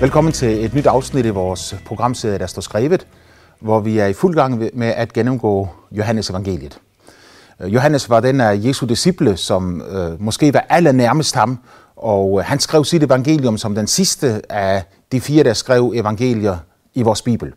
[0.00, 3.06] Velkommen til et nyt afsnit i vores programserie, der står skrevet,
[3.60, 6.80] hvor vi er i fuld gang med at gennemgå Johannes evangeliet.
[7.60, 11.58] Øh, Johannes var den af Jesu disciple, som øh, måske var allernærmest ham,
[11.96, 16.56] og øh, han skrev sit evangelium som den sidste af de fire, der skrev evangelier
[16.94, 17.52] i vores Bibel.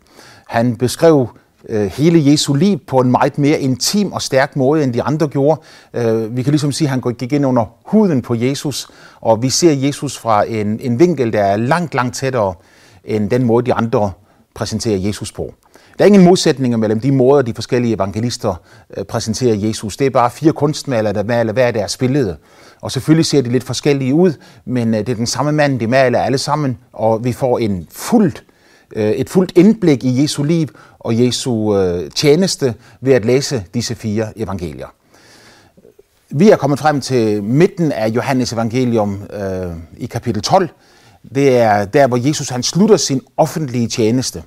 [0.48, 1.30] Han beskrev
[1.70, 5.27] Øh, hele Jesu liv på en meget mere intim og stærk måde, end de andre
[5.27, 5.62] gjorde.
[5.94, 8.88] Øh, vi kan ligesom sige, at han gik ind under huden på Jesus,
[9.22, 12.53] og vi ser Jesus fra en, en vinkel, der er langt, langt tættere
[13.05, 14.12] end den måde, de andre
[14.55, 15.53] præsenterer Jesus på.
[15.98, 18.55] Der er ingen modsætninger mellem de måder, de forskellige evangelister
[18.98, 19.98] øh, præsenterer Jesus.
[19.98, 22.38] Det er bare fire kunstmalere, der maler hver deres billede.
[22.81, 24.34] Og selvfølgelig ser de lidt forskellige ud,
[24.66, 28.44] men det er den samme mand, de maler alle sammen, og vi får en fuldt,
[28.95, 30.68] Øh, et fuldt indblik i Jesu liv
[31.00, 34.88] og Jesu øh, tjeneste ved at læse disse fire evangelier.
[36.30, 40.69] Vi er kommet frem til midten af Johannes evangelium øh, i kapitel 12.
[41.36, 44.44] Det er der, hvor Jesus han slutter sin offentlige tjeneste.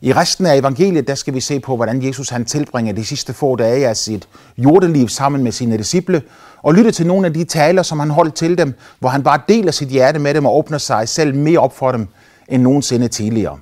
[0.00, 3.32] I resten af evangeliet, der skal vi se på, hvordan Jesus han tilbringer de sidste
[3.32, 6.22] få dage af sit jordeliv sammen med sine disciple,
[6.62, 9.40] og lytte til nogle af de taler, som han holdt til dem, hvor han bare
[9.48, 12.08] deler sit hjerte med dem og åbner sig selv mere op for dem
[12.48, 13.58] end nogensinde tidligere.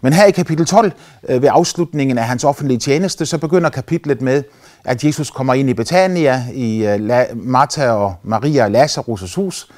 [0.00, 0.92] Men her i kapitel 12,
[1.28, 4.42] øh, ved afslutningen af hans offentlige tjeneste, så begynder kapitlet med,
[4.84, 9.68] at Jesus kommer ind i Betania, i øh, Martha og Maria og Lazarus' hus,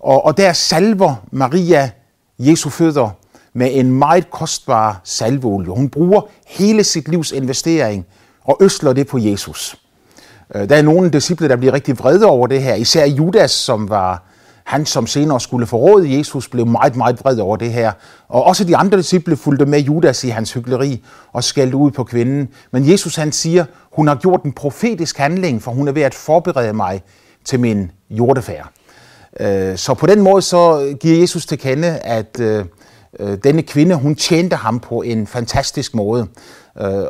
[0.00, 1.90] og, og der salver Maria
[2.38, 3.10] Jesu fødder
[3.52, 5.70] med en meget kostbar salveolie.
[5.70, 8.06] Hun bruger hele sit livs investering
[8.44, 9.76] og øsler det på Jesus.
[10.54, 12.74] Øh, der er nogle disciple, der bliver rigtig vrede over det her.
[12.74, 14.27] Især Judas, som var
[14.68, 17.92] han, som senere skulle forråde Jesus, blev meget, meget vred over det her.
[18.28, 22.04] Og også de andre disciple fulgte med Judas i hans hyggeleri og skældte ud på
[22.04, 22.48] kvinden.
[22.70, 26.14] Men Jesus han siger, hun har gjort en profetisk handling, for hun er ved at
[26.14, 27.02] forberede mig
[27.44, 28.70] til min jordefærd.
[29.40, 32.64] Øh, så på den måde så giver Jesus til kende, at øh,
[33.20, 36.26] øh, denne kvinde, hun tjente ham på en fantastisk måde.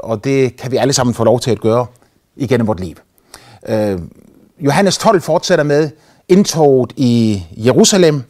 [0.02, 1.86] Og det kan vi alle sammen få lov til at gøre
[2.36, 2.96] igennem vort liv.
[4.60, 5.90] Johannes 12 fortsætter med
[6.28, 8.22] indtoget i Jerusalem,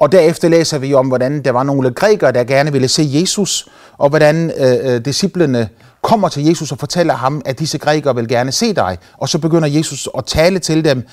[0.00, 3.68] og derefter læser vi om, hvordan der var nogle grækere, der gerne ville se Jesus,
[3.98, 5.68] og hvordan øh, øh, disciplene
[6.02, 8.98] kommer til Jesus og fortæller ham, at disse grækere vil gerne se dig.
[9.16, 11.06] Og så begynder Jesus at tale til dem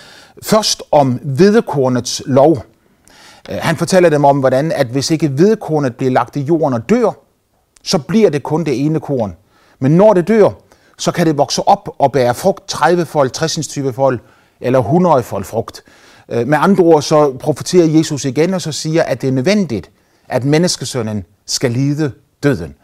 [0.43, 2.63] først om hvedekornets lov.
[3.49, 6.89] Øh, han fortæller dem om, hvordan at hvis ikke hvedekornet bliver lagt i jorden og
[6.89, 7.11] dør,
[7.83, 9.35] så bliver det kun det ene korn.
[9.79, 10.49] Men når det dør,
[10.97, 14.19] så kan det vokse op og bære frugt 30-fold, 60-fold
[14.61, 15.83] eller 100-fold frugt.
[16.31, 19.89] Øh, med andre ord så profeterer Jesus igen og så siger, at det er nødvendigt,
[20.27, 22.11] at menneskesønnen skal lide
[22.43, 22.75] døden.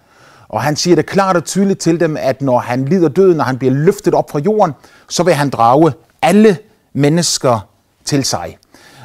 [0.50, 3.44] Og han siger det klart og tydeligt til dem, at når han lider døden, når
[3.44, 4.74] han bliver løftet op fra jorden,
[5.09, 6.57] så vil han drage alle
[6.94, 7.68] mennesker
[8.06, 8.57] til sig.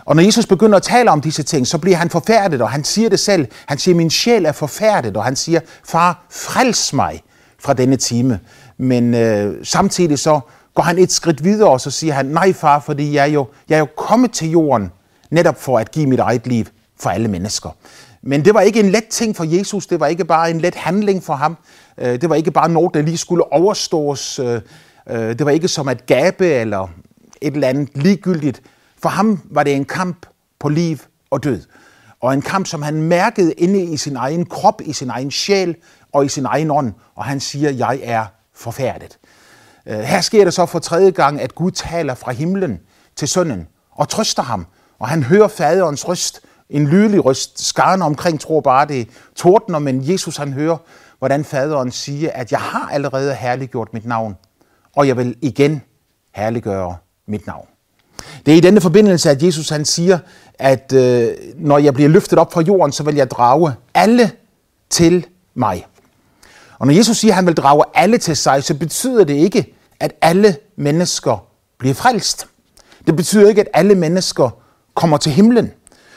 [0.05, 2.85] Og når Jesus begynder at tale om disse ting, så bliver han forfærdet, og han
[2.85, 3.47] siger det selv.
[3.67, 7.23] Han siger, min sjæl er forfærdet, og han siger, far, frels mig
[7.59, 8.41] fra denne time.
[8.79, 10.41] Men øh, samtidig så
[10.77, 13.47] går han et skridt videre, og så siger han, nej far, fordi jeg er, jo,
[13.69, 14.93] jeg er jo kommet til jorden
[15.31, 16.65] netop for at give mit eget liv
[17.01, 17.71] for alle mennesker.
[18.23, 20.75] Men det var ikke en let ting for Jesus, det var ikke bare en let
[20.75, 21.57] handling for ham,
[21.99, 24.61] øh, det var ikke bare noget, der lige skulle overstås, øh,
[25.11, 26.89] øh, det var ikke som at gabe eller
[27.41, 28.63] et eller andet ligegyldigt.
[29.03, 30.27] For ham var det en kamp
[30.59, 30.99] på liv
[31.31, 31.63] og død.
[32.21, 35.77] Og en kamp, som han mærkede inde i sin egen krop, i sin egen sjæl
[36.13, 36.93] og i sin egen ånd.
[37.15, 39.19] Og han siger, jeg er forfærdet.
[39.87, 42.81] Øh, her sker det så for tredje gang, at Gud taler fra himlen
[43.17, 44.67] til sønnen og trøster ham.
[44.99, 47.67] Og han hører faderens røst, en lydelig røst.
[47.67, 50.77] Skaren omkring tror bare, det tordner, men Jesus han hører,
[51.19, 54.37] hvordan faderen siger, at jeg har allerede herliggjort mit navn,
[54.97, 55.83] og jeg vil igen
[56.35, 57.67] herliggøre mit navn.
[58.47, 60.19] Det er i denne forbindelse, at Jesus han siger,
[60.59, 64.31] at øh, når jeg bliver løftet op fra jorden, så vil jeg drage alle
[64.91, 65.87] til mig.
[66.79, 69.76] Og når Jesus siger, at han vil drage alle til sig, så betyder det ikke,
[70.01, 71.47] at alle mennesker
[71.79, 72.47] bliver frelst.
[73.07, 74.51] Det betyder ikke, at alle mennesker
[74.95, 75.73] kommer til himlen.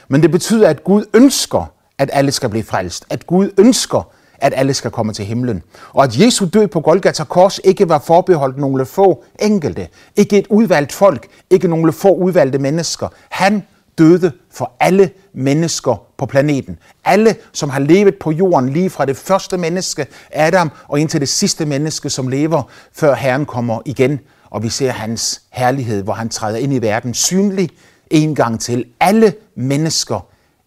[0.08, 3.04] Men det betyder, at Gud ønsker, at alle skal blive frelst.
[3.10, 5.62] At Gud ønsker, at alle skal komme til himlen.
[5.92, 9.88] Og at Jesu død på Golgata Kors ikke var forbeholdt nogle få enkelte.
[10.16, 11.26] Ikke et udvalgt folk.
[11.50, 13.08] Ikke nogle få udvalgte mennesker.
[13.28, 13.62] Han
[13.98, 16.78] døde for alle mennesker på planeten.
[17.04, 21.28] Alle, som har levet på jorden lige fra det første menneske, Adam, og indtil det
[21.28, 24.20] sidste menneske, som lever, før Herren kommer igen.
[24.50, 27.70] Og vi ser hans herlighed, hvor han træder ind i verden synlig,
[28.10, 28.84] en gang til.
[29.00, 30.26] Alle mennesker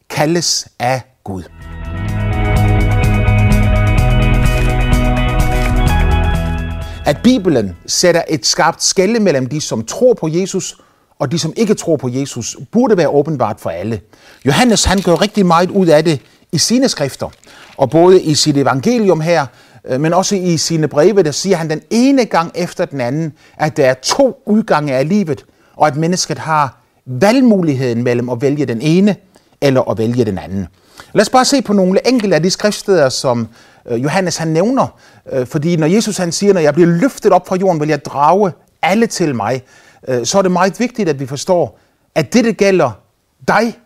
[0.10, 1.44] kaldes af Gud.
[7.06, 10.78] At Bibelen sætter et skarpt skælde mellem de, som tror på Jesus,
[11.20, 14.02] og de, som ikke tror på Jesus, burde være åbenbart for alle.
[14.46, 16.20] Johannes han gør rigtig meget ud af det
[16.52, 17.30] i sine skrifter,
[17.78, 19.46] og både i sit evangelium her,
[19.86, 23.34] øh, men også i sine breve, der siger han den ene gang efter den anden,
[23.58, 25.46] at der er to udgange af livet,
[25.76, 29.16] og at mennesket har valgmuligheden mellem at vælge den ene
[29.62, 30.68] eller at vælge den anden.
[31.14, 33.48] Lad os bare se på nogle enkelte af de skriftsteder, som
[33.90, 34.88] øh, Johannes han nævner.
[35.32, 38.06] Øh, fordi når Jesus han siger, når jeg bliver løftet op fra jorden, vil jeg
[38.06, 38.52] drage
[38.82, 39.64] alle til mig,
[40.08, 41.80] Øh, så er det meget vigtigt, at vi forstår,
[42.16, 42.92] at det, det gælder
[43.48, 43.80] dig,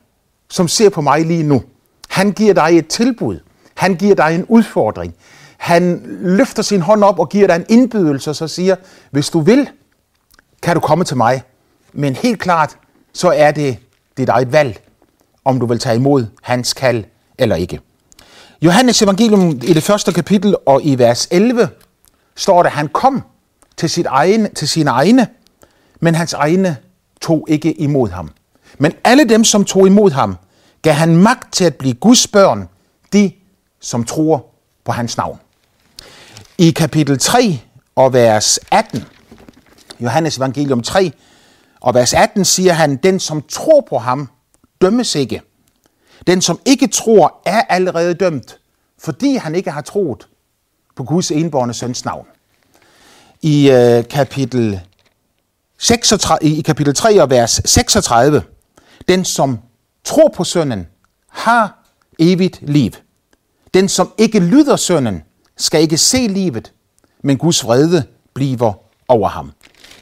[0.49, 1.63] som ser på mig lige nu.
[2.09, 3.39] Han giver dig et tilbud.
[3.75, 5.13] Han giver dig en udfordring.
[5.57, 8.75] Han løfter sin hånd op og giver dig en indbydelse, og så siger,
[9.11, 9.69] hvis du vil,
[10.61, 11.43] kan du komme til mig.
[11.93, 12.77] Men helt klart,
[13.13, 13.77] så er det
[14.17, 14.79] dit eget valg,
[15.45, 17.03] om du vil tage imod hans kald
[17.37, 17.79] eller ikke.
[18.61, 21.69] Johannes evangelium i det første kapitel og i vers 11
[22.35, 23.23] står der, han kom
[23.77, 25.27] til, sit egen, til sine egne,
[25.99, 26.77] men hans egne
[27.21, 28.31] tog ikke imod ham.
[28.77, 30.35] Men alle dem, som tog imod ham,
[30.81, 32.69] gav han magt til at blive Guds børn,
[33.13, 33.31] de,
[33.81, 34.45] som tror
[34.83, 35.39] på hans navn.
[36.57, 37.59] I kapitel 3
[37.95, 39.03] og vers 18,
[39.99, 41.11] Johannes evangelium 3
[41.81, 44.29] og vers 18 siger han, den som tror på ham,
[44.81, 45.41] dømmes ikke.
[46.27, 48.59] Den som ikke tror, er allerede dømt,
[48.99, 50.27] fordi han ikke har troet
[50.95, 52.25] på Guds enborne søns navn.
[53.41, 54.81] I øh, kapitel
[55.79, 58.43] 36, i kapitel 3 og vers 36,
[59.07, 59.59] den som
[60.03, 60.87] tror på sønnen,
[61.29, 61.83] har
[62.19, 62.91] evigt liv.
[63.73, 65.23] Den som ikke lyder sønnen,
[65.57, 66.73] skal ikke se livet,
[67.23, 68.03] men Guds vrede
[68.33, 68.73] bliver
[69.07, 69.51] over ham.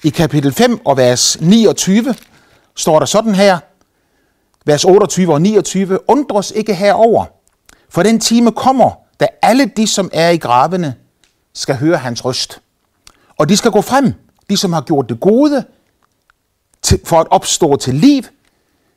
[0.03, 2.15] I kapitel 5 og vers 29
[2.75, 3.57] står der sådan her,
[4.65, 7.25] vers 28 og 29, undres ikke herover,
[7.89, 10.95] for den time kommer, da alle de, som er i gravene,
[11.53, 12.61] skal høre hans røst.
[13.37, 14.13] Og de skal gå frem,
[14.49, 15.65] de som har gjort det gode,
[16.81, 18.23] til, for at opstå til liv,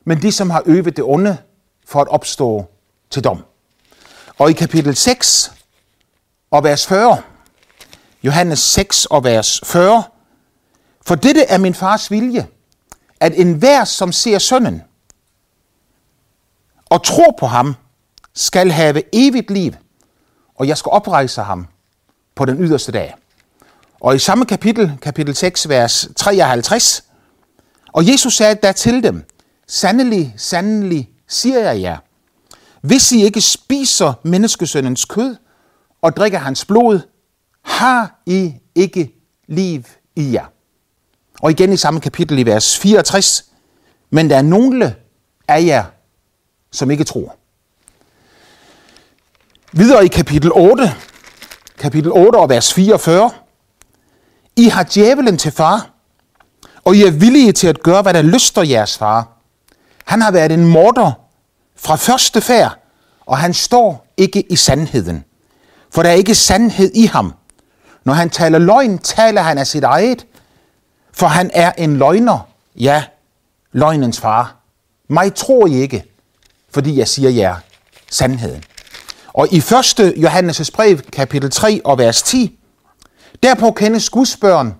[0.05, 1.39] men de som har øvet det onde,
[1.87, 2.65] for at opstå
[3.11, 3.45] til dom.
[4.39, 5.53] Og i kapitel 6
[6.51, 7.23] og vers 40,
[8.23, 10.03] Johannes 6 og vers 40,
[11.07, 12.47] for dette er min fars vilje,
[13.21, 14.83] at enhver, som ser sønnen
[16.91, 17.75] og tror på ham,
[18.35, 19.73] skal have evigt liv,
[20.55, 21.67] og jeg skal oprejse ham
[22.35, 23.15] på den yderste dag.
[24.01, 27.05] Og i samme kapitel, kapitel 6, vers 53,
[27.93, 29.25] og Jesus sagde da til dem,
[29.67, 31.97] Sandelig, sandelig, siger jeg jer,
[32.81, 35.37] hvis I ikke spiser menneskesøndens kød
[36.03, 37.01] og drikker hans blod,
[37.63, 39.15] har I ikke
[39.49, 39.85] liv
[40.17, 40.45] i jer.
[41.43, 43.45] Og igen i samme kapitel i vers 64,
[44.11, 44.95] men der er nogle
[45.49, 45.85] af jer,
[46.73, 47.37] som ikke tror.
[49.73, 50.95] Videre i kapitel 8,
[51.79, 53.31] kapitel 8 og vers 44.
[54.59, 55.91] I har djævelen til far,
[56.85, 59.29] og I er villige til at gøre, hvad der lyster jeres far.
[60.05, 61.13] Han har været en morder
[61.77, 62.79] fra første færd,
[63.27, 65.25] og han står ikke i sandheden.
[65.91, 67.35] For der er ikke sandhed i ham.
[68.05, 70.27] Når han taler løgn, taler han af sit eget,
[71.13, 73.05] for han er en løgner, ja,
[73.73, 74.57] løgnens far.
[75.09, 76.05] Mig tror I ikke,
[76.71, 77.57] fordi jeg siger jer
[78.11, 78.65] sandheden.
[79.33, 79.65] Og i 1.
[80.01, 82.58] Johannes' brev, kapitel 3 og vers 10,
[83.43, 84.75] derpå kendes Guds børn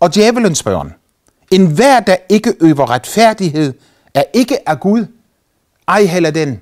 [0.00, 0.94] og djævelens børn.
[1.50, 3.74] En hver, der ikke øver retfærdighed,
[4.14, 5.06] er ikke af Gud,
[5.88, 6.60] ej heller den,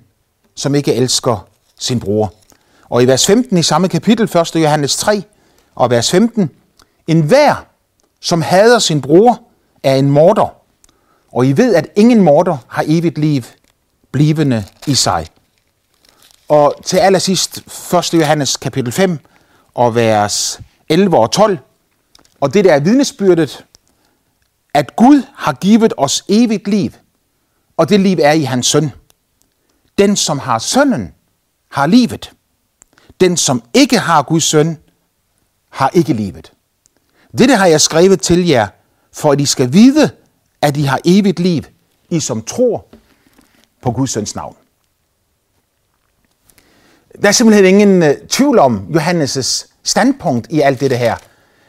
[0.55, 2.35] som ikke elsker sin bror.
[2.89, 4.55] Og i vers 15 i samme kapitel, 1.
[4.55, 5.23] Johannes 3
[5.75, 6.51] og vers 15,
[7.07, 7.65] en hver,
[8.21, 9.41] som hader sin bror,
[9.83, 10.55] er en morder.
[11.33, 13.43] Og I ved, at ingen morder har evigt liv
[14.13, 15.27] blivende i sig.
[16.49, 17.59] Og til allersidst
[17.95, 18.15] 1.
[18.15, 19.19] Johannes kapitel 5
[19.75, 21.59] og vers 11 og 12.
[22.41, 23.65] Og det der er vidnesbyrdet,
[24.75, 26.91] at Gud har givet os evigt liv,
[27.77, 28.91] og det liv er i hans søn.
[29.99, 31.15] Den, som har sønnen,
[31.69, 32.33] har livet.
[33.21, 34.79] Den, som ikke har Guds søn,
[35.71, 36.53] har ikke livet.
[37.39, 38.69] Dette har jeg skrevet til jer,
[39.13, 40.11] for at I skal vide,
[40.63, 41.63] at I har evigt liv,
[42.11, 42.87] I som tror
[43.83, 44.57] på Guds søns navn.
[47.23, 51.17] Der er simpelthen ingen øh, tvivl om Johannes' standpunkt i alt det her.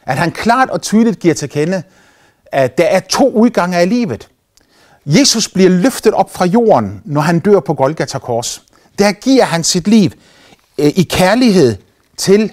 [0.06, 1.84] At han klart og tydeligt giver til kende,
[2.46, 4.30] at der er to udgange af livet.
[5.06, 8.64] Jesus bliver løftet op fra jorden, når han dør på Golgata Kors.
[9.00, 10.12] Der giver han sit liv
[10.78, 11.76] øh, i kærlighed
[12.18, 12.52] til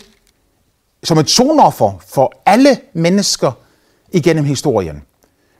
[1.02, 3.52] som et sonoffer for alle mennesker
[4.12, 5.02] igennem historien.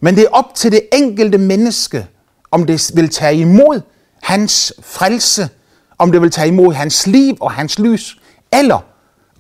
[0.01, 2.07] Men det er op til det enkelte menneske,
[2.51, 3.81] om det vil tage imod
[4.23, 5.49] hans frelse,
[5.99, 8.19] om det vil tage imod hans liv og hans lys,
[8.53, 8.85] eller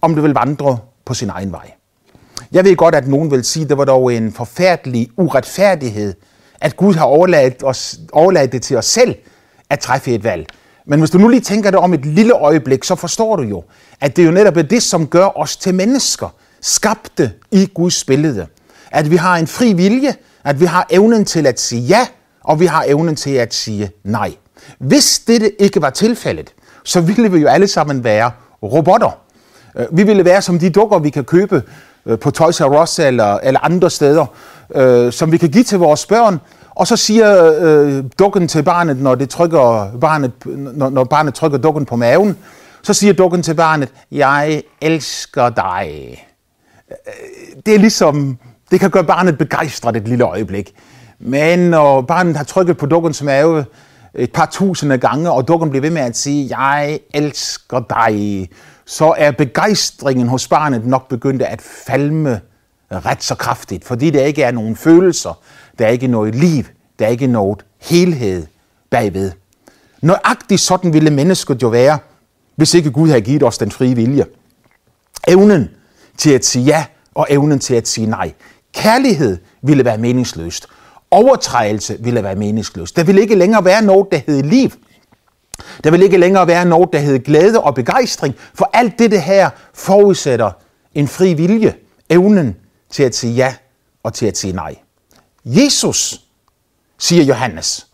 [0.01, 1.71] om du vil vandre på sin egen vej.
[2.53, 6.15] Jeg ved godt, at nogen vil sige, at det var dog en forfærdelig uretfærdighed,
[6.61, 9.15] at Gud har overladt, os, overladt det til os selv
[9.71, 10.47] at træffe et valg.
[10.87, 13.65] Men hvis du nu lige tænker det om et lille øjeblik, så forstår du jo,
[14.01, 18.47] at det er jo netop det, som gør os til mennesker, skabte i Guds billede.
[18.91, 22.07] At vi har en fri vilje, at vi har evnen til at sige ja,
[22.45, 24.35] og vi har evnen til at sige nej.
[24.79, 28.31] Hvis dette ikke var tilfældet, så ville vi jo alle sammen være
[28.63, 29.26] robotter.
[29.77, 31.63] Øh, vi ville være som de dukker, vi kan købe
[32.07, 34.27] øh, på Toys R Us eller, eller andre steder,
[34.75, 36.41] øh, som vi kan give til vores børn,
[36.71, 41.59] og så siger øh, dukken til barnet, når, det trykker barnet, når, når barnet trykker
[41.59, 42.37] dukken på maven,
[42.83, 45.89] så siger dukken til barnet, jeg elsker dig.
[46.91, 46.97] Øh,
[47.67, 48.39] det er ligesom,
[48.71, 50.75] det kan gøre barnet begejstret et lille øjeblik.
[51.19, 53.65] Men når barnet har trykket på dukkens mave
[54.15, 58.49] et par tusinde gange, og dukken bliver ved med at sige, jeg elsker dig,
[58.87, 62.41] så er begejstringen hos barnet nok begyndt at falme
[62.91, 65.41] ret så kraftigt, fordi der ikke er nogen følelser,
[65.79, 66.65] der er ikke noget liv,
[66.99, 68.47] der er ikke noget helhed
[68.91, 69.33] bagved.
[70.03, 71.99] Nøjagtigt sådan ville mennesket jo være,
[72.57, 74.25] hvis ikke Gud havde givet os den frie vilje.
[75.29, 75.71] Evnen
[76.19, 78.33] til at sige ja og evnen til at sige nej.
[78.75, 80.67] Kærlighed ville være meningsløst.
[81.11, 82.97] Overtrædelse ville være meningsløst.
[82.97, 84.71] Der ville ikke længere være noget, der hed liv.
[85.85, 89.51] Der vil ikke længere være noget, der hedder glæde og begejstring, for alt det her
[89.75, 90.51] forudsætter
[90.95, 91.75] en fri vilje,
[92.11, 92.57] evnen
[92.91, 93.55] til at sige ja
[94.03, 94.75] og til at sige nej.
[95.45, 96.21] Jesus,
[96.99, 97.87] siger Johannes,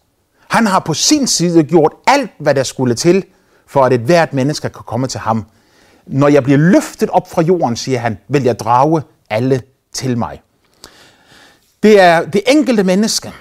[0.48, 3.24] han har på sin side gjort alt, hvad der skulle til,
[3.66, 5.46] for at et hvert menneske kan komme til ham.
[6.06, 10.42] Når jeg bliver løftet op fra jorden, siger han, vil jeg drage alle til mig.
[11.82, 13.32] Det er det enkelte menneske,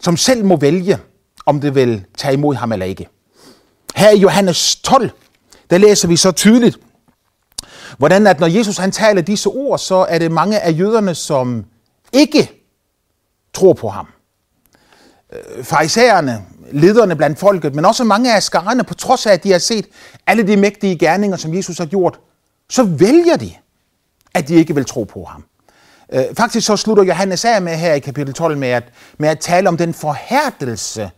[0.00, 0.98] som selv må vælge,
[1.46, 3.08] om det vil tage imod ham eller ikke.
[4.00, 5.10] Her i Johannes 12,
[5.70, 6.78] der læser vi så tydeligt,
[7.98, 11.64] hvordan at når Jesus han taler disse ord, så er det mange af jøderne, som
[12.12, 12.50] ikke
[13.54, 14.06] tror på ham.
[15.32, 19.52] Øh, farisæerne, lederne blandt folket, men også mange af skarerne, på trods af, at de
[19.52, 19.86] har set
[20.26, 22.20] alle de mægtige gerninger, som Jesus har gjort,
[22.70, 23.52] så vælger de,
[24.34, 25.44] at de ikke vil tro på ham.
[26.12, 28.84] Øh, faktisk så slutter Johannes af med her i kapitel 12 med at,
[29.18, 31.10] med at tale om den forhærdelse,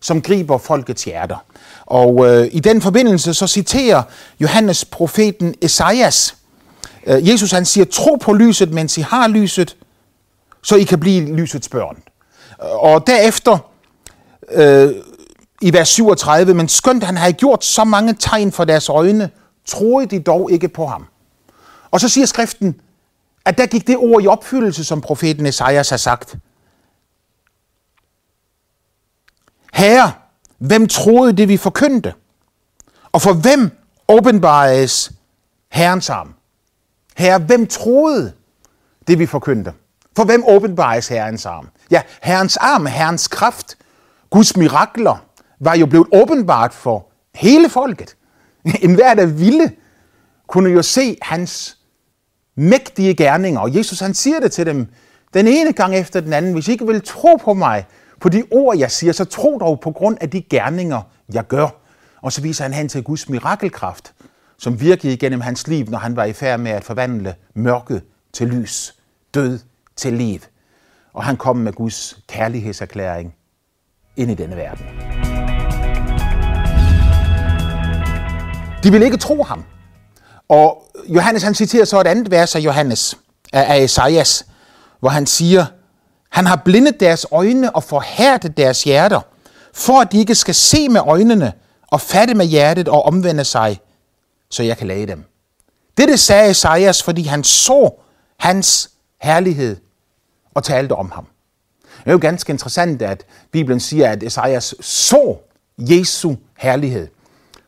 [0.00, 1.44] som griber folkets hjerter.
[1.86, 4.02] Og øh, i den forbindelse så citerer
[4.40, 6.36] Johannes profeten Esajas.
[7.06, 9.76] Øh, Jesus han siger, tro på lyset, mens I har lyset,
[10.62, 11.96] så I kan blive lysets børn.
[12.62, 13.58] Øh, og derefter
[14.52, 14.94] øh,
[15.60, 19.30] i vers 37, men skønt han havde gjort så mange tegn for deres øjne,
[19.66, 21.06] troede de dog ikke på ham.
[21.90, 22.80] Og så siger skriften,
[23.44, 26.36] at der gik det ord i opfyldelse, som profeten Esajas har sagt.
[29.76, 30.12] Herre,
[30.58, 32.14] hvem troede det, vi forkyndte?
[33.12, 33.70] Og for hvem
[34.08, 35.12] åbenbares
[35.72, 36.34] Herrens arm?
[37.16, 38.32] Herre, hvem troede
[39.08, 39.72] det, vi forkyndte?
[40.16, 41.68] For hvem åbenbares Herrens arm?
[41.90, 43.76] Ja, Herrens arm, Herrens kraft,
[44.30, 45.24] Guds mirakler,
[45.60, 48.16] var jo blevet åbenbart for hele folket.
[48.82, 49.72] En hver, der ville,
[50.46, 51.78] kunne jo se hans
[52.56, 53.60] mægtige gerninger.
[53.60, 54.86] Og Jesus han siger det til dem
[55.34, 56.52] den ene gang efter den anden.
[56.52, 57.86] Hvis I ikke vil tro på mig,
[58.20, 61.68] på de ord, jeg siger, så tro dog på grund af de gerninger, jeg gør.
[62.22, 64.12] Og så viser han hen til Guds mirakelkraft,
[64.58, 68.00] som virkede igennem hans liv, når han var i færd med at forvandle mørke
[68.32, 68.94] til lys,
[69.34, 69.58] død
[69.96, 70.40] til liv.
[71.12, 73.34] Og han kom med Guds kærlighedserklæring
[74.16, 74.86] ind i denne verden.
[78.82, 79.64] De ville ikke tro ham.
[80.48, 83.18] Og Johannes han citerer så et andet vers af Johannes,
[83.52, 84.46] af Esajas,
[85.00, 85.66] hvor han siger,
[86.36, 89.20] han har blindet deres øjne og forhærdet deres hjerter,
[89.74, 91.52] for at de ikke skal se med øjnene
[91.86, 93.80] og fatte med hjertet og omvende sig,
[94.50, 95.24] så jeg kan lade dem.
[95.98, 97.90] Dette sagde Esajas, fordi han så
[98.38, 98.90] hans
[99.22, 99.76] herlighed
[100.54, 101.26] og talte om ham.
[101.82, 105.36] Det er jo ganske interessant, at Bibelen siger, at Esajas så
[105.78, 107.08] Jesu herlighed.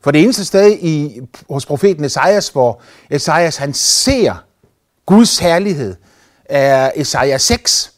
[0.01, 4.43] For det eneste sted i, hos profeten Esajas, hvor Esajas han ser
[5.05, 5.95] Guds herlighed,
[6.45, 7.93] er Esajas 6,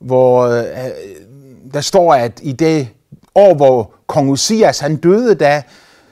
[0.00, 0.90] hvor øh, øh,
[1.74, 2.88] der står, at i det
[3.34, 5.62] år, hvor kong Usias han døde, da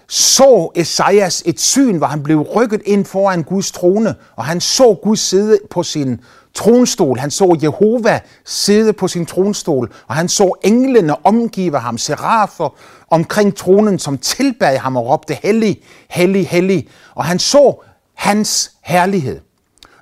[0.08, 4.94] så Esajas et syn, hvor han blev rykket ind foran Guds trone, og han så
[4.94, 6.20] Gud sidde på sin
[6.54, 7.18] tronstol.
[7.18, 12.76] Han så Jehova sidde på sin tronstol, og han så englene omgive ham, serafer
[13.10, 16.88] omkring tronen, som tilbad ham og råbte, hellig, hellig, hellig.
[17.14, 19.40] Og han så hans herlighed.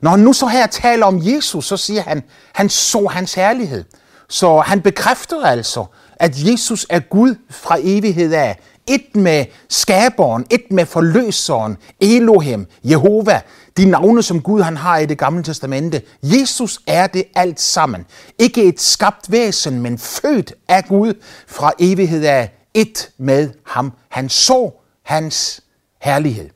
[0.03, 3.85] Når han nu så her taler om Jesus, så siger han, han så hans herlighed.
[4.29, 5.85] Så han bekræfter altså,
[6.17, 8.59] at Jesus er Gud fra evighed af.
[8.87, 13.41] Et med skaberen, et med forløseren, Elohim, Jehova,
[13.77, 16.03] de navne, som Gud han har i det gamle testamente.
[16.23, 18.07] Jesus er det alt sammen.
[18.39, 21.15] Ikke et skabt væsen, men født af Gud
[21.47, 24.71] fra evighed af, et med ham Han så
[25.03, 25.61] hans
[26.01, 26.49] herlighed.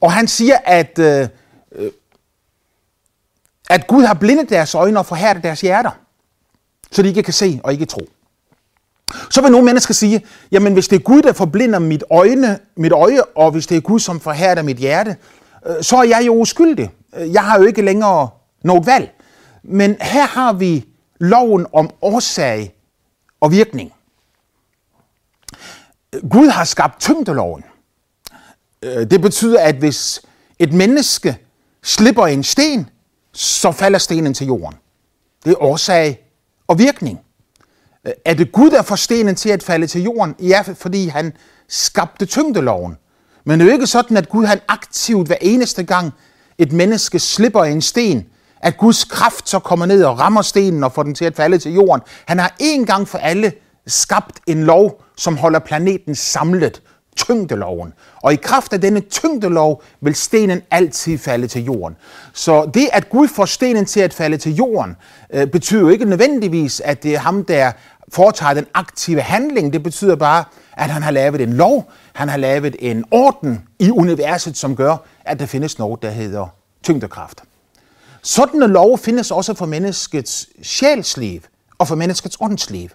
[0.00, 1.28] Og han siger, at, øh,
[3.72, 5.90] at Gud har blindet deres øjne og forhærdet deres hjerter,
[6.90, 8.08] så de ikke kan se og ikke tro.
[9.30, 12.92] Så vil nogle mennesker sige, jamen hvis det er Gud, der forblinder mit, øjne, mit
[12.92, 15.16] øje, og hvis det er Gud, som forhærder mit hjerte,
[15.66, 16.90] øh, så er jeg jo uskyldig.
[17.16, 18.28] Jeg har jo ikke længere
[18.64, 19.10] noget valg.
[19.62, 20.84] Men her har vi
[21.20, 22.74] loven om årsag
[23.40, 23.92] og virkning.
[26.30, 27.64] Gud har skabt tyngdeloven.
[28.82, 30.22] Øh, det betyder, at hvis
[30.58, 31.36] et menneske
[31.82, 32.88] slipper en sten,
[33.34, 34.78] så falder stenen til jorden.
[35.44, 36.20] Det er årsag
[36.66, 37.20] og virkning.
[38.06, 40.34] Øh, er det Gud, der får stenen til at falde til jorden?
[40.40, 41.32] Ja, fordi han
[41.68, 42.96] skabte tyngdeloven.
[43.44, 46.12] Men det er jo ikke sådan, at Gud han aktivt hver eneste gang
[46.58, 48.26] et menneske slipper en sten,
[48.60, 51.58] at Guds kraft så kommer ned og rammer stenen og får den til at falde
[51.58, 52.02] til jorden.
[52.26, 53.52] Han har en gang for alle
[53.86, 56.82] skabt en lov, som holder planeten samlet,
[57.16, 57.92] tyngdeloven.
[58.22, 61.96] Og i kraft af denne tyngdelov vil stenen altid falde til jorden.
[62.32, 64.96] Så det, at Gud får stenen til at falde til jorden,
[65.32, 67.72] øh, betyder jo ikke nødvendigvis, at det er ham, der
[68.08, 69.72] foretager den aktive handling.
[69.72, 70.44] Det betyder bare,
[70.76, 74.96] at han har lavet en lov, han har lavet en orden i universet, som gør,
[75.24, 76.46] at der findes noget, der hedder
[76.82, 77.42] tyngdekraft.
[78.22, 81.40] Sådanne love findes også for menneskets sjælsliv
[81.78, 82.88] og for menneskets åndsliv.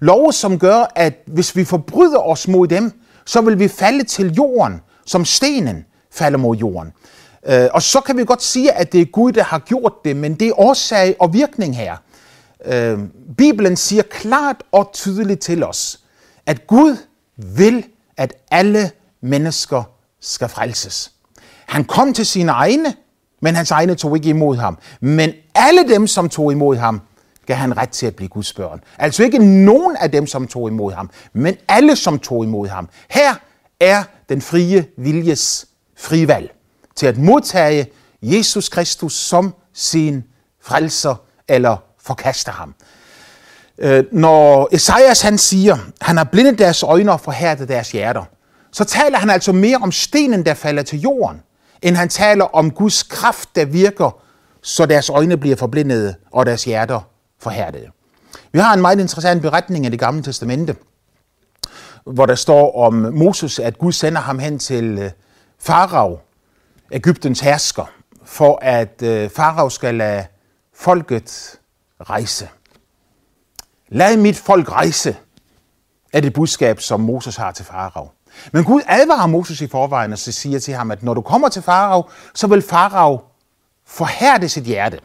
[0.00, 2.92] Love, som gør, at hvis vi forbryder os mod dem,
[3.28, 6.92] så vil vi falde til jorden, som stenen falder mod jorden.
[7.46, 10.16] Øh, og så kan vi godt sige, at det er Gud, der har gjort det,
[10.16, 11.96] men det er årsag og virkning her.
[12.64, 12.98] Øh,
[13.36, 16.00] Bibelen siger klart og tydeligt til os,
[16.46, 16.96] at Gud
[17.36, 17.84] vil,
[18.16, 19.82] at alle mennesker
[20.20, 21.12] skal frelses.
[21.66, 22.94] Han kom til sine egne,
[23.42, 24.78] men hans egne tog ikke imod ham.
[25.00, 27.00] Men alle dem, som tog imod ham,
[27.48, 28.80] gav han ret til at blive Guds børn.
[28.98, 32.88] Altså ikke nogen af dem, som tog imod ham, men alle, som tog imod ham.
[33.10, 33.34] Her
[33.80, 36.54] er den frie viljes frivalg
[36.96, 37.86] til at modtage
[38.22, 40.24] Jesus Kristus som sin
[40.62, 41.14] frelser
[41.48, 42.74] eller forkaste ham.
[43.78, 48.24] Øh, når Esajas han siger, han har blindet deres øjne og forhærdet deres hjerter,
[48.72, 51.42] så taler han altså mere om stenen, der falder til jorden,
[51.82, 54.20] end han taler om Guds kraft, der virker,
[54.62, 57.00] så deres øjne bliver forblindede og deres hjerter
[57.40, 57.90] forhærdede.
[58.52, 60.76] Vi har en meget interessant beretning af det gamle testamente,
[62.04, 65.10] hvor der står om Moses, at Gud sender ham hen til øh,
[65.58, 66.18] Farao,
[66.92, 67.84] Ægyptens hersker,
[68.24, 70.26] for at øh, Farao skal lade
[70.74, 71.58] folket
[72.00, 72.48] rejse.
[73.88, 75.16] Lad mit folk rejse,
[76.12, 78.10] er det budskab, som Moses har til Farao.
[78.52, 81.62] Men Gud advarer Moses i forvejen og siger til ham, at når du kommer til
[81.62, 83.20] Farao, så vil Farao
[83.86, 84.98] forhærde sit hjerte.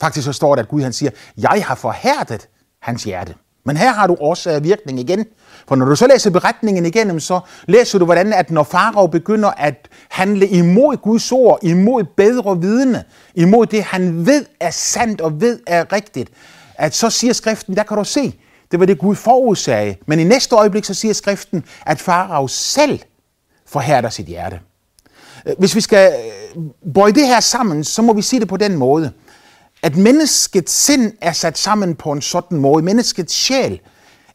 [0.00, 2.48] Faktisk så står der, at Gud han siger, jeg har forhærdet
[2.80, 3.34] hans hjerte.
[3.64, 5.26] Men her har du også og virkning igen.
[5.68, 9.50] For når du så læser beretningen igennem, så læser du, hvordan at når Farao begynder
[9.50, 15.40] at handle imod Guds ord, imod bedre vidne, imod det, han ved er sandt og
[15.40, 16.30] ved er rigtigt,
[16.74, 18.34] at så siger skriften, der kan du se,
[18.70, 19.96] det var det Gud forudsagde.
[20.06, 23.00] Men i næste øjeblik, så siger skriften, at Farao selv
[23.66, 24.60] forhærder sit hjerte.
[25.46, 26.62] Øh, hvis vi skal øh,
[26.94, 29.12] bøje det her sammen, så må vi sige det på den måde,
[29.82, 33.80] at menneskets sind er sat sammen på en sådan måde, menneskets sjæl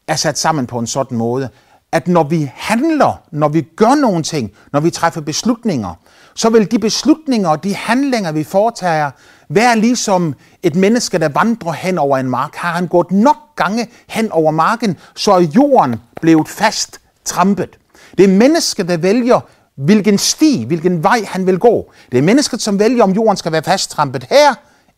[0.08, 1.48] er sat sammen på en sådan måde,
[1.92, 5.94] at når vi handler, når vi gør nogle ting, når vi træffer beslutninger,
[6.34, 9.10] så vil de beslutninger og de handlinger, vi foretager,
[9.48, 12.54] være ligesom et menneske, der vandrer hen over en mark.
[12.54, 17.78] Har han gået nok gange hen over marken, så er jorden blevet fast trampet.
[18.18, 19.40] Det er mennesket, der vælger,
[19.76, 21.92] hvilken sti, hvilken vej han vil gå.
[22.12, 24.54] Det er mennesket, som vælger, om jorden skal være fast trampet her,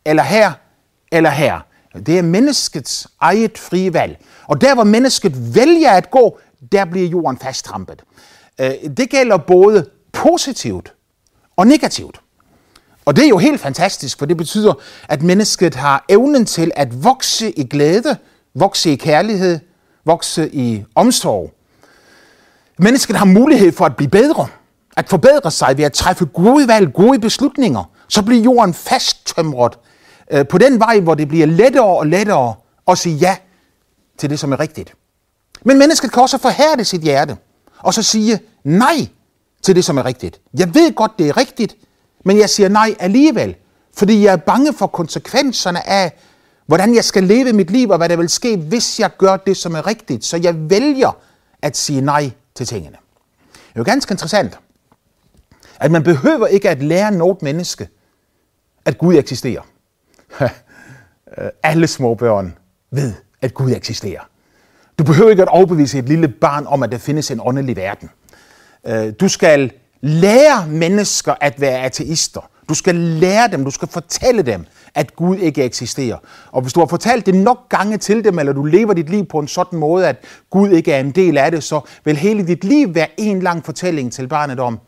[0.07, 0.51] eller her,
[1.11, 1.59] eller her.
[2.05, 4.17] Det er menneskets eget frie valg.
[4.47, 6.39] Og der, hvor mennesket vælger at gå,
[6.71, 8.03] der bliver jorden fasttrampet.
[8.59, 10.93] Øh, det gælder både positivt
[11.55, 12.21] og negativt.
[13.05, 14.73] Og det er jo helt fantastisk, for det betyder,
[15.09, 18.17] at mennesket har evnen til at vokse i glæde,
[18.55, 19.59] vokse i kærlighed,
[20.05, 21.53] vokse i omsorg.
[22.79, 24.47] Mennesket har mulighed for at blive bedre,
[24.97, 27.83] at forbedre sig ved at træffe gode valg, gode beslutninger.
[28.07, 29.77] Så bliver jorden fasttømret
[30.31, 32.55] øh, på den vej, hvor det bliver lettere og lettere
[32.87, 33.37] at sige ja
[34.17, 34.93] til det, som er rigtigt.
[35.65, 37.37] Men mennesket kan også forhærde sit hjerte,
[37.79, 39.07] og så sige nej
[39.61, 40.41] til det, som er rigtigt.
[40.53, 41.75] Jeg ved godt, det er rigtigt,
[42.25, 43.55] men jeg siger nej alligevel,
[43.93, 46.11] fordi jeg er bange for konsekvenserne af,
[46.65, 49.57] hvordan jeg skal leve mit liv, og hvad der vil ske, hvis jeg gør det,
[49.57, 50.25] som er rigtigt.
[50.25, 51.17] Så jeg vælger
[51.61, 52.97] at sige nej til tingene.
[53.53, 54.59] Det er jo ganske interessant,
[55.79, 57.89] at man behøver ikke at lære noget menneske,
[58.85, 59.61] at Gud eksisterer.
[61.41, 62.57] Øh, alle små børn
[62.91, 64.21] ved, at Gud eksisterer.
[64.99, 68.09] Du behøver ikke at overbevise et lille barn om, at der findes en åndelig verden.
[68.87, 69.71] Øh, du skal
[70.01, 72.49] lære mennesker at være ateister.
[72.69, 76.17] Du skal lære dem, du skal fortælle dem, at Gud ikke eksisterer.
[76.51, 79.25] Og hvis du har fortalt det nok gange til dem, eller du lever dit liv
[79.25, 80.15] på en sådan måde, at
[80.49, 83.65] Gud ikke er en del af det, så vil hele dit liv være en lang
[83.65, 84.79] fortælling til barnet om,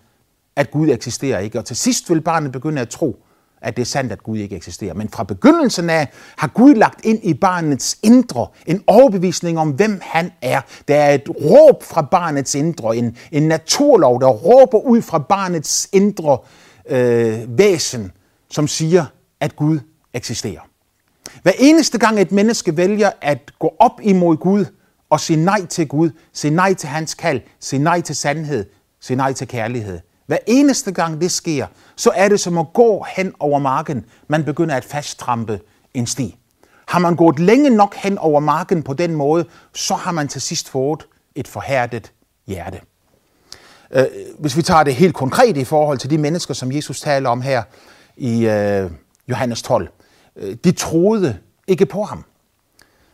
[0.56, 1.60] at Gud eksisterer ikke.
[1.60, 3.24] Og til sidst vil barnet begynde at tro,
[3.62, 4.94] at det er sandt, at Gud ikke eksisterer.
[4.94, 10.00] Men fra begyndelsen af har Gud lagt ind i barnets indre en overbevisning om, hvem
[10.04, 10.62] han er.
[10.88, 15.90] Der er et råb fra barnets indre, en, en naturlov, der råber ud fra barnets
[15.92, 16.38] indre
[16.90, 18.12] øh, væsen,
[18.52, 19.06] som siger,
[19.40, 19.80] at Gud
[20.14, 20.62] eksisterer.
[21.44, 24.66] Hver eneste gang et menneske vælger at gå op imod Gud
[25.10, 28.66] og sige nej til Gud, sige nej til hans kald, sige nej til sandhed,
[29.00, 33.06] sige nej til kærlighed, hver eneste gang det sker, så er det som at gå
[33.16, 34.06] hen over marken.
[34.28, 35.60] Man begynder at fasttrampe
[35.94, 36.38] en sti.
[36.88, 40.42] Har man gået længe nok hen over marken på den måde, så har man til
[40.42, 42.12] sidst fået et forhærdet
[42.48, 42.80] hjerte.
[43.92, 44.06] Øh,
[44.40, 47.42] hvis vi tager det helt konkret i forhold til de mennesker, som Jesus taler om
[47.42, 47.64] her
[48.18, 48.92] i øh,
[49.30, 49.90] Johannes 12.
[50.36, 51.38] Øh, de troede
[51.68, 52.26] ikke på ham.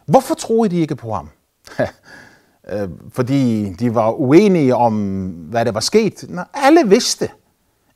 [0.06, 1.30] Hvorfor troede de ikke på ham?
[2.72, 6.26] Øh, fordi de var uenige om, hvad der var sket.
[6.30, 7.30] Når alle vidste,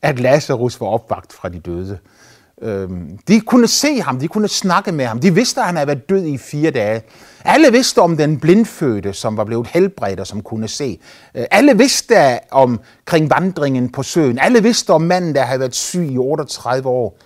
[0.02, 1.98] at Lazarus var opvagt fra de døde.
[2.62, 5.20] Øhm, de kunne se ham, de kunne snakke med ham.
[5.20, 7.02] De vidste, at han havde været død i fire dage.
[7.44, 11.00] Alle vidste om den blindfødte, som var blevet helbredt og som kunne se.
[11.34, 12.14] Øh, alle vidste
[12.50, 14.38] om kring vandringen på søen.
[14.38, 17.18] Alle vidste om manden, der havde været syg i 38 år,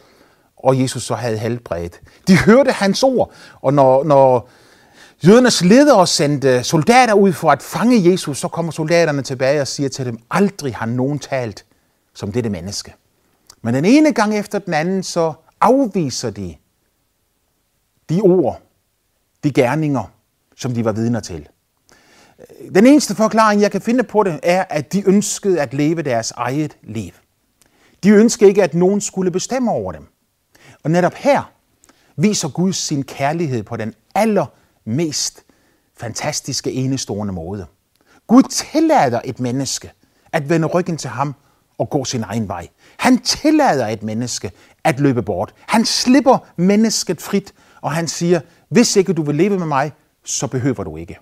[0.57, 2.01] og Jesus så havde helbredt.
[2.29, 4.49] De hørte hans ord, og når, når
[5.27, 9.89] Jødernes ledere sendte soldater ud for at fange Jesus, så kommer soldaterne tilbage og siger
[9.89, 11.65] til dem, aldrig har nogen talt
[12.15, 12.95] som dette menneske.
[13.63, 16.55] Men den ene gang efter den anden, så afviser de
[18.09, 18.63] de ord,
[19.45, 20.13] de gerninger,
[20.57, 21.49] som de var vidner til.
[22.75, 26.31] Den eneste forklaring, jeg kan finde på det, er, at de ønskede at leve deres
[26.31, 27.13] eget liv.
[28.03, 30.07] De ønskede ikke, at nogen skulle bestemme over dem.
[30.83, 31.53] Og netop her
[32.17, 34.47] viser Gud sin kærlighed på den aller
[34.85, 35.45] mest
[35.97, 37.67] fantastiske, enestående måde.
[38.27, 39.91] Gud tillader et menneske
[40.33, 41.35] at vende ryggen til ham
[41.79, 42.69] og gå sin egen vej.
[42.97, 44.51] Han tillader et menneske
[44.85, 45.55] at løbe bort.
[45.67, 49.93] Han slipper mennesket frit, og han siger, hvis ikke du vil leve med mig,
[50.25, 51.19] så behøver du ikke.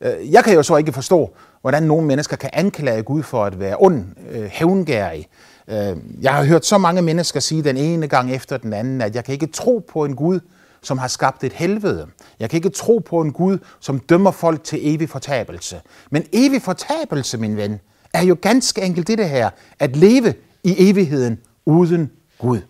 [0.00, 3.60] Øh, jeg kan jo så ikke forstå, hvordan nogle mennesker kan anklage Gud for at
[3.60, 5.28] være ond, øh, hævngærig.
[5.68, 9.14] Øh, jeg har hørt så mange mennesker sige den ene gang efter den anden, at
[9.14, 10.40] jeg kan ikke tro på en Gud,
[10.82, 12.06] som har skabt et helvede.
[12.40, 15.80] Jeg kan ikke tro på en Gud, som dømmer folk til evig fortabelse.
[16.10, 17.80] Men evig fortabelse, min ven,
[18.14, 22.60] er jo ganske enkelt det her, at leve i evigheden uden Gud.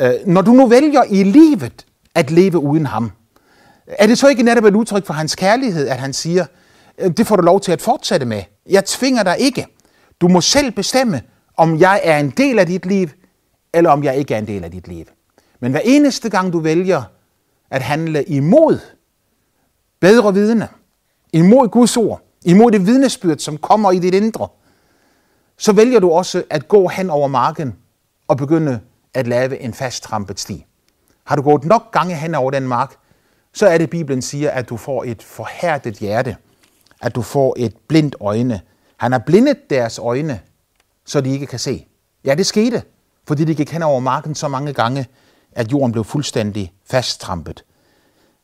[0.00, 3.12] Øh, når du nu vælger i livet at leve uden ham,
[3.86, 6.46] er det så ikke netop et udtryk for hans kærlighed, at han siger,
[6.98, 8.42] øh, det får du lov til at fortsætte med.
[8.70, 9.66] Jeg tvinger dig ikke.
[10.20, 11.22] Du må selv bestemme,
[11.56, 13.08] om jeg er en del af dit liv,
[13.74, 15.04] eller om jeg ikke er en del af dit liv.
[15.60, 17.02] Men hver eneste gang du vælger
[17.70, 18.78] at handle imod
[20.00, 20.68] bedre vidne,
[21.32, 24.48] imod Guds ord, imod det vidnesbyrd, som kommer i dit indre,
[25.56, 27.76] så vælger du også at gå hen over marken
[28.28, 28.80] og begynde
[29.14, 30.64] at lave en fast trampet sti.
[31.24, 32.96] Har du gået nok gange hen over den mark,
[33.52, 36.36] så er det, Bibelen siger, at du får et forhærdet hjerte,
[37.02, 38.60] at du får et blindt øjne.
[38.96, 40.40] Han har blindet deres øjne,
[41.06, 41.86] så de ikke kan se.
[42.24, 42.82] Ja, det skete,
[43.28, 45.06] fordi de gik hen over marken så mange gange,
[45.52, 47.64] at jorden blev fuldstændig fasttrampet.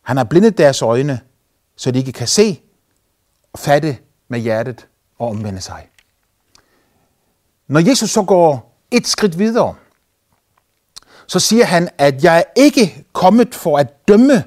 [0.03, 1.21] Han har blindet deres øjne,
[1.77, 2.61] så de ikke kan se,
[3.57, 4.87] fatte med hjertet
[5.19, 5.88] og omvende sig.
[7.69, 9.75] Når Jesus så går et skridt videre,
[11.27, 14.45] så siger han, at jeg er ikke kommet for at dømme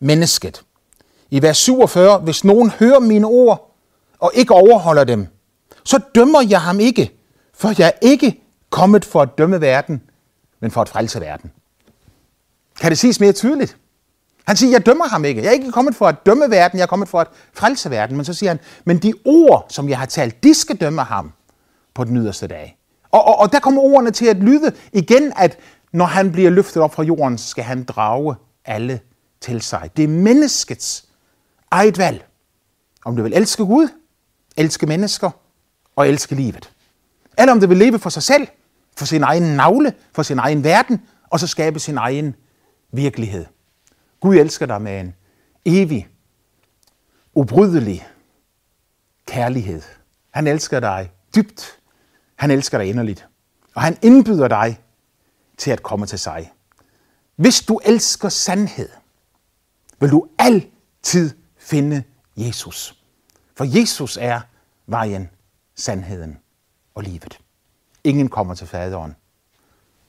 [0.00, 0.62] mennesket.
[1.30, 3.76] I vers 47, hvis nogen hører mine ord
[4.18, 5.26] og ikke overholder dem,
[5.84, 7.12] så dømmer jeg ham ikke,
[7.54, 10.02] for jeg er ikke kommet for at dømme verden,
[10.60, 11.52] men for at frelse verden.
[12.80, 13.76] Kan det siges mere tydeligt?
[14.46, 15.42] Han siger, jeg dømmer ham ikke.
[15.42, 18.16] Jeg er ikke kommet for at dømme verden, jeg er kommet for at frelse verden.
[18.16, 21.32] Men så siger han, men de ord, som jeg har talt, de skal dømme ham
[21.94, 22.78] på den yderste dag.
[23.10, 25.58] Og, og, og der kommer ordene til at lyde igen, at
[25.92, 29.00] når han bliver løftet op fra jorden, skal han drage alle
[29.40, 29.90] til sig.
[29.96, 31.04] Det er menneskets
[31.70, 32.24] eget valg.
[33.04, 33.88] Om du vil elske Gud,
[34.56, 35.30] elske mennesker
[35.96, 36.70] og elske livet.
[37.38, 38.46] Eller om du vil leve for sig selv,
[38.96, 42.34] for sin egen navle, for sin egen verden, og så skabe sin egen
[42.92, 43.46] virkelighed.
[44.20, 45.14] Gud elsker dig med en
[45.64, 46.08] evig,
[47.34, 48.08] ubrydelig
[49.26, 49.82] kærlighed.
[50.30, 51.80] Han elsker dig dybt.
[52.36, 53.28] Han elsker dig inderligt.
[53.74, 54.80] Og han indbyder dig
[55.56, 56.52] til at komme til sig.
[57.36, 58.88] Hvis du elsker sandhed,
[60.00, 62.02] vil du altid finde
[62.36, 63.02] Jesus.
[63.54, 64.40] For Jesus er
[64.86, 65.30] vejen,
[65.74, 66.38] sandheden
[66.94, 67.40] og livet.
[68.04, 69.16] Ingen kommer til faderen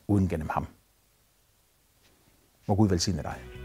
[0.08, 0.68] uden gennem ham.
[2.70, 3.59] Må Gud velsigne dig.